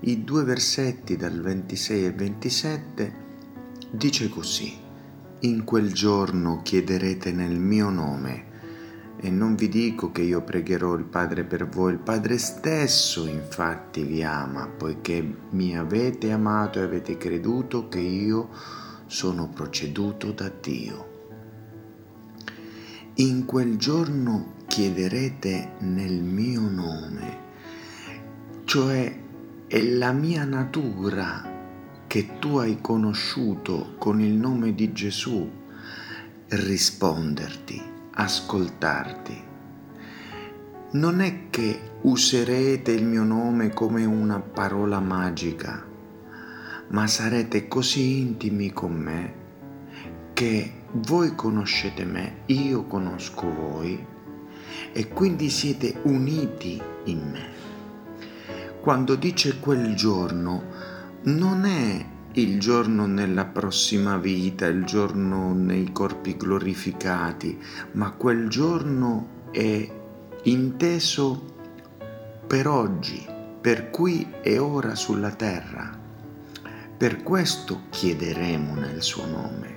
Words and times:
i 0.00 0.22
due 0.22 0.44
versetti 0.44 1.16
dal 1.16 1.40
26 1.40 2.04
e 2.04 2.12
27 2.12 3.12
dice 3.90 4.28
così, 4.28 4.76
in 5.40 5.64
quel 5.64 5.92
giorno 5.92 6.60
chiederete 6.62 7.32
nel 7.32 7.58
mio 7.58 7.90
nome 7.90 8.46
e 9.20 9.30
non 9.30 9.56
vi 9.56 9.68
dico 9.68 10.12
che 10.12 10.22
io 10.22 10.42
pregherò 10.42 10.94
il 10.94 11.02
Padre 11.02 11.42
per 11.42 11.68
voi, 11.68 11.92
il 11.92 11.98
Padre 11.98 12.38
stesso 12.38 13.26
infatti 13.26 14.04
vi 14.04 14.22
ama, 14.22 14.68
poiché 14.68 15.34
mi 15.50 15.76
avete 15.76 16.30
amato 16.30 16.78
e 16.78 16.82
avete 16.82 17.16
creduto 17.16 17.88
che 17.88 17.98
io 17.98 18.50
sono 19.06 19.48
proceduto 19.48 20.30
da 20.30 20.48
Dio. 20.60 21.16
In 23.14 23.44
quel 23.46 23.76
giorno 23.76 24.54
chiederete 24.68 25.72
nel 25.80 26.22
mio 26.22 26.60
nome, 26.60 27.38
cioè 28.64 29.26
è 29.68 29.82
la 29.82 30.12
mia 30.12 30.46
natura 30.46 31.44
che 32.06 32.38
tu 32.38 32.56
hai 32.56 32.78
conosciuto 32.80 33.96
con 33.98 34.18
il 34.18 34.32
nome 34.32 34.74
di 34.74 34.92
Gesù 34.94 35.46
risponderti, 36.48 37.82
ascoltarti. 38.12 39.42
Non 40.92 41.20
è 41.20 41.50
che 41.50 41.80
userete 42.00 42.92
il 42.92 43.04
mio 43.04 43.24
nome 43.24 43.68
come 43.68 44.06
una 44.06 44.40
parola 44.40 45.00
magica, 45.00 45.84
ma 46.88 47.06
sarete 47.06 47.68
così 47.68 48.20
intimi 48.20 48.72
con 48.72 48.94
me 48.94 49.34
che 50.32 50.72
voi 50.92 51.34
conoscete 51.34 52.06
me, 52.06 52.36
io 52.46 52.84
conosco 52.84 53.52
voi 53.52 54.02
e 54.92 55.08
quindi 55.08 55.50
siete 55.50 56.00
uniti 56.04 56.80
in 57.04 57.30
me 57.30 57.57
quando 58.88 59.16
dice 59.16 59.58
quel 59.60 59.94
giorno, 59.94 60.62
non 61.24 61.66
è 61.66 62.06
il 62.40 62.58
giorno 62.58 63.04
nella 63.04 63.44
prossima 63.44 64.16
vita, 64.16 64.64
il 64.64 64.86
giorno 64.86 65.52
nei 65.52 65.92
corpi 65.92 66.38
glorificati, 66.38 67.62
ma 67.92 68.12
quel 68.12 68.48
giorno 68.48 69.50
è 69.50 69.86
inteso 70.44 71.54
per 72.46 72.66
oggi, 72.66 73.26
per 73.60 73.90
qui 73.90 74.26
e 74.40 74.56
ora 74.56 74.94
sulla 74.94 75.32
terra. 75.32 75.94
Per 76.96 77.22
questo 77.22 77.82
chiederemo 77.90 78.74
nel 78.74 79.02
suo 79.02 79.26
nome, 79.26 79.70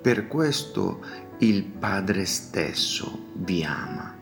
per 0.00 0.26
questo 0.26 1.04
il 1.40 1.64
Padre 1.64 2.24
stesso 2.24 3.26
vi 3.34 3.62
ama. 3.62 4.16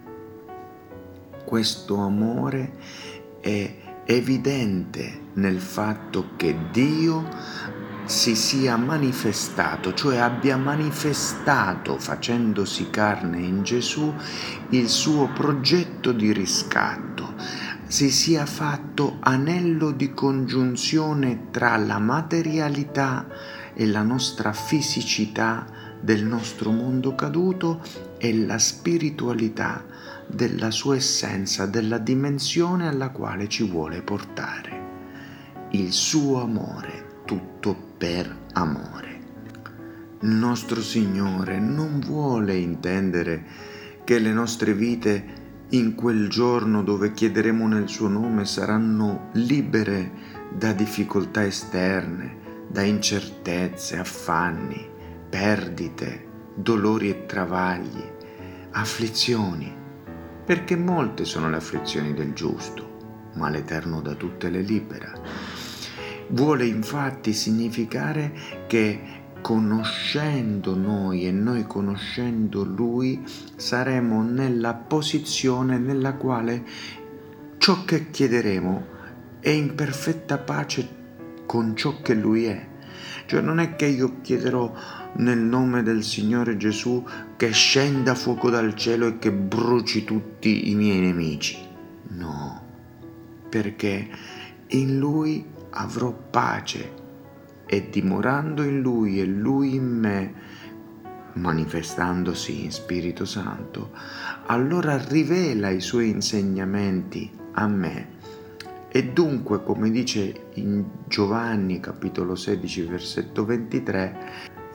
Questo 1.44 1.96
amore 1.98 2.72
è 3.38 3.85
evidente 4.06 5.24
nel 5.34 5.60
fatto 5.60 6.30
che 6.36 6.56
Dio 6.70 7.28
si 8.04 8.36
sia 8.36 8.76
manifestato, 8.76 9.92
cioè 9.92 10.18
abbia 10.18 10.56
manifestato 10.56 11.98
facendosi 11.98 12.88
carne 12.88 13.38
in 13.38 13.64
Gesù 13.64 14.14
il 14.70 14.88
suo 14.88 15.28
progetto 15.34 16.12
di 16.12 16.32
riscatto, 16.32 17.34
si 17.88 18.10
sia 18.10 18.46
fatto 18.46 19.16
anello 19.20 19.90
di 19.90 20.12
congiunzione 20.14 21.50
tra 21.50 21.76
la 21.76 21.98
materialità 21.98 23.26
e 23.74 23.86
la 23.86 24.02
nostra 24.02 24.52
fisicità 24.52 25.66
del 26.00 26.24
nostro 26.24 26.70
mondo 26.70 27.16
caduto 27.16 27.82
e 28.18 28.34
la 28.44 28.58
spiritualità 28.58 29.84
della 30.26 30.70
sua 30.70 30.96
essenza, 30.96 31.66
della 31.66 31.98
dimensione 31.98 32.88
alla 32.88 33.10
quale 33.10 33.48
ci 33.48 33.68
vuole 33.68 34.02
portare. 34.02 34.84
Il 35.70 35.92
suo 35.92 36.42
amore, 36.42 37.22
tutto 37.24 37.76
per 37.96 38.44
amore. 38.52 39.20
Il 40.20 40.30
nostro 40.30 40.80
Signore 40.80 41.58
non 41.58 42.00
vuole 42.00 42.56
intendere 42.56 43.44
che 44.04 44.18
le 44.18 44.32
nostre 44.32 44.72
vite 44.72 45.44
in 45.70 45.94
quel 45.94 46.28
giorno 46.28 46.82
dove 46.82 47.12
chiederemo 47.12 47.66
nel 47.66 47.88
suo 47.88 48.08
nome 48.08 48.44
saranno 48.44 49.30
libere 49.32 50.12
da 50.52 50.72
difficoltà 50.72 51.44
esterne, 51.44 52.64
da 52.68 52.82
incertezze, 52.82 53.98
affanni, 53.98 54.88
perdite, 55.28 56.25
dolori 56.56 57.10
e 57.10 57.26
travagli, 57.26 58.04
afflizioni 58.70 59.84
perché 60.46 60.76
molte 60.76 61.24
sono 61.24 61.50
le 61.50 61.56
afflizioni 61.56 62.14
del 62.14 62.32
giusto, 62.32 63.30
ma 63.34 63.50
l'Eterno 63.50 64.00
da 64.00 64.14
tutte 64.14 64.48
le 64.48 64.60
libera. 64.60 65.12
Vuole 66.28 66.66
infatti 66.66 67.32
significare 67.32 68.32
che 68.68 69.24
conoscendo 69.40 70.76
noi 70.76 71.26
e 71.26 71.32
noi 71.32 71.66
conoscendo 71.66 72.62
Lui 72.62 73.24
saremo 73.56 74.22
nella 74.22 74.74
posizione 74.74 75.78
nella 75.78 76.14
quale 76.14 76.64
ciò 77.58 77.84
che 77.84 78.10
chiederemo 78.10 78.94
è 79.40 79.50
in 79.50 79.74
perfetta 79.74 80.38
pace 80.38 80.88
con 81.44 81.74
ciò 81.74 82.00
che 82.02 82.14
Lui 82.14 82.44
è. 82.44 82.66
Cioè 83.26 83.40
non 83.40 83.58
è 83.58 83.76
che 83.76 83.86
io 83.86 84.20
chiederò 84.22 84.72
nel 85.14 85.38
nome 85.38 85.82
del 85.82 86.04
Signore 86.04 86.56
Gesù 86.56 87.04
che 87.36 87.50
scenda 87.50 88.14
fuoco 88.14 88.50
dal 88.50 88.74
cielo 88.74 89.06
e 89.08 89.18
che 89.18 89.32
bruci 89.32 90.04
tutti 90.04 90.70
i 90.70 90.74
miei 90.74 91.00
nemici. 91.00 91.58
No, 92.08 92.62
perché 93.48 94.08
in 94.68 94.98
Lui 94.98 95.44
avrò 95.70 96.12
pace 96.12 97.04
e 97.66 97.88
dimorando 97.90 98.62
in 98.62 98.80
Lui 98.80 99.20
e 99.20 99.24
Lui 99.24 99.74
in 99.74 99.86
me, 99.86 100.34
manifestandosi 101.34 102.64
in 102.64 102.70
Spirito 102.70 103.24
Santo, 103.24 103.90
allora 104.46 104.96
rivela 104.96 105.68
i 105.70 105.80
suoi 105.80 106.10
insegnamenti 106.10 107.30
a 107.52 107.66
me. 107.66 108.14
E 108.96 109.04
dunque, 109.08 109.62
come 109.62 109.90
dice 109.90 110.46
in 110.54 110.82
Giovanni 111.06 111.80
capitolo 111.80 112.34
16 112.34 112.82
versetto 112.84 113.44
23, 113.44 114.16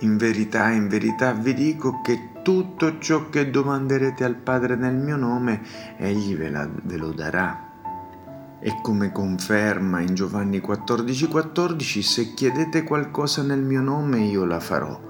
in 0.02 0.16
verità, 0.16 0.70
in 0.70 0.88
verità 0.88 1.32
vi 1.32 1.56
dico 1.56 2.02
che 2.04 2.34
tutto 2.44 3.00
ciò 3.00 3.30
che 3.30 3.50
domanderete 3.50 4.24
al 4.24 4.36
Padre 4.36 4.76
nel 4.76 4.94
mio 4.94 5.16
nome, 5.16 5.64
Egli 5.98 6.36
ve, 6.36 6.52
la, 6.52 6.70
ve 6.84 6.98
lo 6.98 7.12
darà. 7.14 8.60
E 8.60 8.78
come 8.84 9.12
conferma 9.12 10.02
in 10.02 10.14
Giovanni 10.14 10.60
14,14, 10.60 11.28
14, 11.28 12.02
se 12.04 12.34
chiedete 12.36 12.84
qualcosa 12.84 13.42
nel 13.42 13.64
mio 13.64 13.82
nome 13.82 14.20
io 14.20 14.46
la 14.46 14.60
farò. 14.60 15.02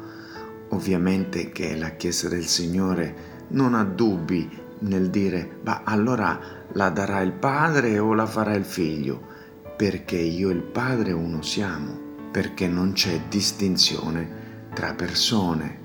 Ovviamente 0.69 1.51
che 1.51 1.75
la 1.75 1.89
Chiesa 1.97 2.29
del 2.29 2.45
Signore 2.45 3.15
non 3.49 3.73
ha 3.73 3.83
dubbi 3.83 4.69
nel 4.81 5.09
dire, 5.09 5.59
ma 5.63 5.81
allora 5.83 6.39
la 6.73 6.89
darà 6.89 7.21
il 7.21 7.33
Padre 7.33 7.99
o 7.99 8.13
la 8.13 8.25
farà 8.25 8.53
il 8.55 8.65
Figlio? 8.65 9.29
Perché 9.75 10.17
io 10.17 10.49
e 10.49 10.53
il 10.53 10.61
Padre 10.61 11.11
uno 11.11 11.41
siamo, 11.41 11.97
perché 12.31 12.67
non 12.67 12.93
c'è 12.93 13.21
distinzione 13.27 14.69
tra 14.73 14.93
persone 14.93 15.79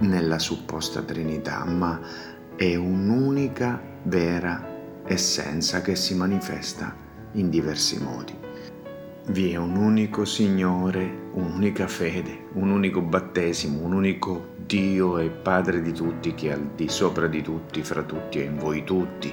nella 0.00 0.38
supposta 0.38 1.02
Trinità, 1.02 1.64
ma 1.64 2.00
è 2.56 2.74
un'unica 2.74 3.80
vera 4.02 4.76
essenza 5.04 5.80
che 5.80 5.96
si 5.96 6.14
manifesta 6.14 6.94
in 7.32 7.48
diversi 7.48 8.02
modi. 8.02 8.47
Vi 9.30 9.52
è 9.52 9.56
un 9.56 9.76
unico 9.76 10.24
Signore, 10.24 11.28
un'unica 11.34 11.86
fede, 11.86 12.46
un 12.54 12.70
unico 12.70 13.02
battesimo, 13.02 13.84
un 13.84 13.92
unico 13.92 14.54
Dio 14.56 15.18
e 15.18 15.28
Padre 15.28 15.82
di 15.82 15.92
tutti 15.92 16.32
che 16.32 16.48
è 16.48 16.52
al 16.52 16.70
di 16.74 16.88
sopra 16.88 17.26
di 17.26 17.42
tutti, 17.42 17.82
fra 17.82 18.02
tutti 18.02 18.38
e 18.38 18.44
in 18.44 18.56
voi 18.56 18.84
tutti, 18.84 19.30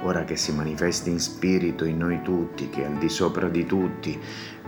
ora 0.00 0.24
che 0.24 0.36
si 0.36 0.50
manifesta 0.50 1.10
in 1.10 1.20
spirito 1.20 1.84
in 1.84 1.98
noi 1.98 2.22
tutti, 2.22 2.70
che 2.70 2.84
è 2.84 2.86
al 2.86 2.96
di 2.96 3.10
sopra 3.10 3.50
di 3.50 3.66
tutti, 3.66 4.18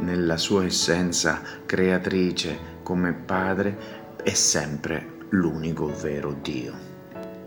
nella 0.00 0.37
sua 0.37 0.67
essenza 0.67 1.40
creatrice, 1.64 2.58
come 2.82 3.14
Padre, 3.14 3.78
è 4.23 4.34
sempre 4.34 5.20
l'unico 5.31 5.87
vero 5.87 6.37
Dio. 6.43 6.75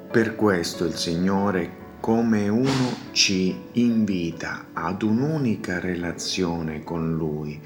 Per 0.09 0.35
questo 0.35 0.83
il 0.83 0.95
Signore, 0.95 1.78
come 1.99 2.47
uno, 2.47 2.97
ci 3.11 3.55
invita 3.73 4.67
ad 4.73 5.01
un'unica 5.01 5.79
relazione 5.79 6.83
con 6.83 7.15
Lui, 7.15 7.59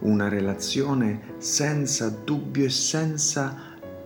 una 0.00 0.28
relazione 0.28 1.34
senza 1.38 2.08
dubbio 2.08 2.66
e 2.66 2.70
senza 2.70 3.56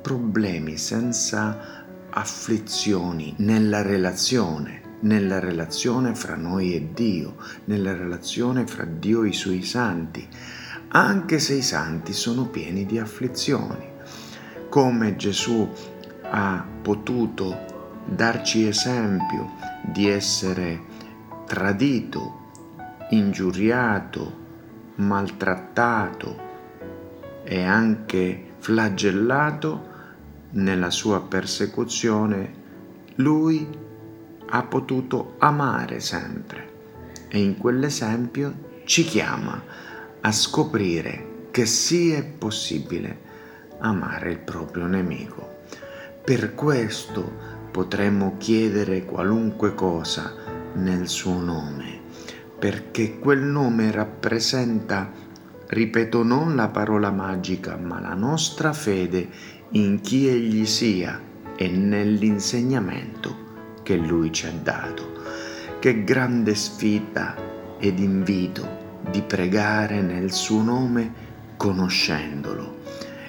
problemi, 0.01 0.77
senza 0.77 1.85
afflizioni 2.11 3.35
nella 3.39 3.83
relazione 3.83 4.81
nella 5.03 5.41
relazione 5.41 6.15
fra 6.15 6.37
noi 6.37 6.75
e 6.75 6.91
Dio, 6.95 7.35
nella 7.65 7.93
relazione 7.93 8.67
fra 8.67 8.85
Dio 8.85 9.25
e 9.25 9.31
i 9.31 9.33
suoi 9.33 9.65
santi, 9.65 10.25
anche 10.89 11.39
se 11.39 11.55
i 11.55 11.63
santi 11.63 12.13
sono 12.13 12.47
pieni 12.47 12.87
di 12.87 12.99
afflizioni. 13.01 13.85
Come 14.69 15.17
Gesù 15.17 15.69
ha 16.23 16.65
potuto 16.83 17.72
darci 18.05 18.67
esempio 18.67 19.51
di 19.83 20.09
essere 20.09 20.81
tradito, 21.47 22.51
ingiuriato, 23.11 24.41
maltrattato 24.97 26.51
e 27.45 27.63
anche 27.63 28.51
flagellato 28.59 29.91
nella 30.51 30.91
sua 30.91 31.23
persecuzione, 31.23 32.61
lui 33.17 33.67
ha 34.47 34.63
potuto 34.65 35.35
amare 35.39 36.01
sempre 36.01 36.71
e 37.29 37.41
in 37.41 37.57
quell'esempio 37.57 38.71
ci 38.85 39.05
chiama 39.05 39.63
a 40.21 40.33
scoprire 40.33 41.47
che 41.51 41.67
sì 41.67 42.23
possibile 42.39 43.31
amare 43.79 44.31
il 44.31 44.39
proprio 44.39 44.87
nemico. 44.87 45.61
Per 46.25 46.55
questo 46.55 47.52
potremmo 47.73 48.35
chiedere 48.37 49.07
qualunque 49.07 49.75
cosa 49.75 50.35
nel 50.75 51.09
suo 51.09 51.41
nome, 51.41 52.01
perché 52.59 53.19
quel 53.19 53.41
nome 53.41 53.91
rappresenta, 53.91 55.11
ripeto, 55.67 56.23
non 56.23 56.55
la 56.55 56.69
parola 56.69 57.11
magica, 57.11 57.77
ma 57.77 57.99
la 57.99 58.13
nostra 58.13 58.75
fede 58.75 59.27
in 59.71 60.03
chi 60.03 60.29
egli 60.29 60.67
sia 60.67 61.19
e 61.57 61.69
nell'insegnamento 61.69 63.81
che 63.83 63.97
lui 63.97 64.31
ci 64.33 64.47
ha 64.47 64.53
dato. 64.53 65.11
Che 65.81 66.05
grande 66.05 66.55
sfida 66.55 67.35
ed 67.79 67.99
invito 67.99 69.01
di 69.11 69.23
pregare 69.23 70.03
nel 70.03 70.31
suo 70.31 70.63
nome 70.63 71.13
conoscendolo 71.57 72.81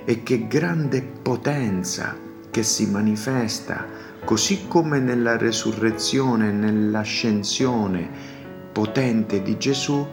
e 0.04 0.22
che 0.22 0.48
grande 0.48 1.01
potenza 1.01 2.16
che 2.51 2.62
si 2.62 2.88
manifesta 2.88 4.12
così 4.24 4.68
come 4.68 5.00
nella 5.00 5.38
resurrezione, 5.38 6.52
nell'ascensione 6.52 8.10
potente 8.72 9.42
di 9.42 9.58
Gesù, 9.58 10.06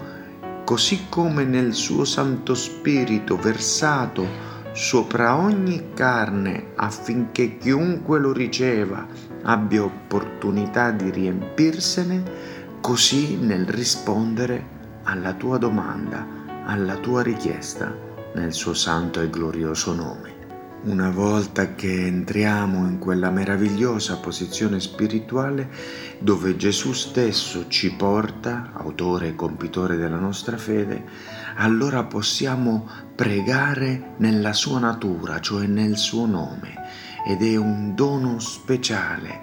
così 0.64 1.06
come 1.08 1.44
nel 1.44 1.72
suo 1.74 2.04
Santo 2.04 2.54
Spirito 2.54 3.36
versato 3.36 4.48
sopra 4.72 5.36
ogni 5.36 5.94
carne 5.94 6.72
affinché 6.76 7.58
chiunque 7.58 8.18
lo 8.18 8.32
riceva 8.32 9.06
abbia 9.42 9.82
opportunità 9.82 10.90
di 10.90 11.10
riempirsene, 11.10 12.22
così 12.80 13.36
nel 13.36 13.66
rispondere 13.66 14.78
alla 15.04 15.32
tua 15.32 15.58
domanda, 15.58 16.26
alla 16.64 16.96
tua 16.96 17.22
richiesta 17.22 17.92
nel 18.34 18.52
suo 18.52 18.74
santo 18.74 19.20
e 19.20 19.30
glorioso 19.30 19.94
nome. 19.94 20.39
Una 20.82 21.10
volta 21.10 21.74
che 21.74 22.06
entriamo 22.06 22.86
in 22.86 22.98
quella 22.98 23.28
meravigliosa 23.28 24.16
posizione 24.16 24.80
spirituale 24.80 25.68
dove 26.20 26.56
Gesù 26.56 26.94
stesso 26.94 27.68
ci 27.68 27.92
porta, 27.92 28.70
autore 28.72 29.28
e 29.28 29.34
compitore 29.34 29.96
della 29.96 30.16
nostra 30.16 30.56
fede, 30.56 31.04
allora 31.56 32.04
possiamo 32.04 32.88
pregare 33.14 34.14
nella 34.16 34.54
sua 34.54 34.78
natura, 34.78 35.38
cioè 35.40 35.66
nel 35.66 35.98
suo 35.98 36.24
nome, 36.24 36.74
ed 37.26 37.42
è 37.42 37.56
un 37.56 37.94
dono 37.94 38.38
speciale 38.38 39.42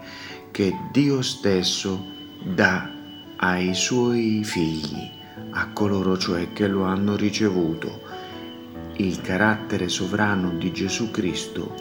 che 0.50 0.74
Dio 0.92 1.22
stesso 1.22 2.04
dà 2.44 2.90
ai 3.36 3.76
suoi 3.76 4.44
figli, 4.44 5.08
a 5.52 5.70
coloro 5.72 6.18
cioè 6.18 6.52
che 6.52 6.68
lo 6.68 6.86
hanno 6.86 7.16
ricevuto 7.16 8.07
il 8.98 9.22
carattere 9.22 9.88
sovrano 9.90 10.52
di 10.52 10.72
Gesù 10.72 11.10
Cristo 11.12 11.74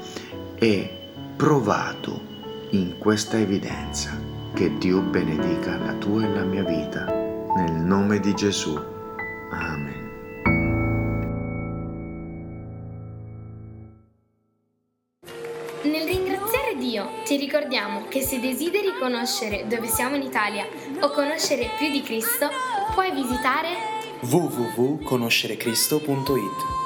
è 0.54 0.90
provato 1.36 2.34
in 2.70 2.96
questa 2.98 3.38
evidenza. 3.38 4.18
Che 4.54 4.78
Dio 4.78 5.00
benedica 5.00 5.76
la 5.76 5.92
tua 5.94 6.24
e 6.24 6.28
la 6.28 6.44
mia 6.44 6.64
vita. 6.64 7.04
Nel 7.56 7.72
nome 7.72 8.20
di 8.20 8.32
Gesù. 8.34 8.78
Amen. 9.50 10.04
Nel 15.82 16.06
ringraziare 16.06 16.76
Dio 16.78 17.08
ti 17.24 17.36
ricordiamo 17.36 18.06
che 18.08 18.22
se 18.22 18.40
desideri 18.40 18.94
conoscere 18.98 19.66
dove 19.68 19.86
siamo 19.86 20.16
in 20.16 20.22
Italia 20.22 20.66
o 21.00 21.10
conoscere 21.10 21.68
più 21.78 21.90
di 21.90 22.00
Cristo, 22.02 22.48
puoi 22.94 23.12
visitare 23.12 23.68
www.conoscerecristo.it 24.20 26.85